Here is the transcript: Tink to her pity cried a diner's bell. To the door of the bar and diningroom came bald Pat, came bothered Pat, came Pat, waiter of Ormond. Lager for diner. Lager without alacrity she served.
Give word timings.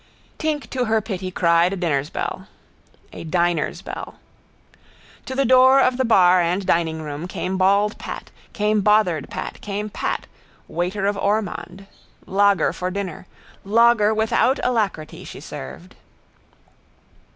Tink 0.39 0.67
to 0.71 0.85
her 0.85 0.99
pity 0.99 1.29
cried 1.29 1.73
a 1.73 1.75
diner's 1.75 2.09
bell. 2.09 2.47
To 3.11 4.13
the 5.35 5.45
door 5.45 5.79
of 5.79 5.97
the 5.97 6.05
bar 6.05 6.41
and 6.41 6.65
diningroom 6.65 7.27
came 7.27 7.55
bald 7.55 7.99
Pat, 7.99 8.31
came 8.51 8.81
bothered 8.81 9.29
Pat, 9.29 9.61
came 9.61 9.91
Pat, 9.91 10.25
waiter 10.67 11.05
of 11.05 11.17
Ormond. 11.19 11.85
Lager 12.25 12.73
for 12.73 12.89
diner. 12.89 13.27
Lager 13.63 14.11
without 14.11 14.59
alacrity 14.63 15.23
she 15.23 15.39
served. 15.39 15.93